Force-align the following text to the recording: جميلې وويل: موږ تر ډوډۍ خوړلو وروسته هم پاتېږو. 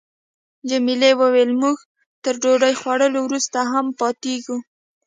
جميلې 0.69 1.11
وويل: 1.21 1.51
موږ 1.61 1.77
تر 2.23 2.33
ډوډۍ 2.41 2.73
خوړلو 2.79 3.19
وروسته 3.23 3.59
هم 3.71 3.85
پاتېږو. 3.99 4.57